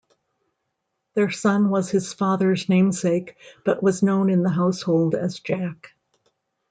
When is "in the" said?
4.31-4.49